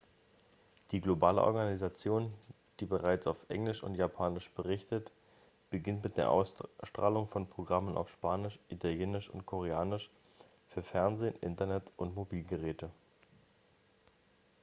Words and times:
die 0.91 0.99
globale 0.99 1.43
organisation 1.43 2.33
die 2.79 2.87
bereits 2.87 3.27
auf 3.27 3.45
englisch 3.49 3.83
und 3.83 3.93
japanisch 3.93 4.49
berichtet 4.49 5.11
beginnt 5.69 6.03
mit 6.03 6.17
der 6.17 6.31
ausstrahlung 6.31 7.27
von 7.27 7.47
programmen 7.47 7.95
auf 7.95 8.09
spanisch 8.09 8.57
italienisch 8.69 9.29
und 9.29 9.45
koreanisch 9.45 10.09
für 10.69 10.81
fernsehen 10.81 11.35
internet 11.41 11.93
und 11.97 12.15
mobilgeräte 12.15 12.89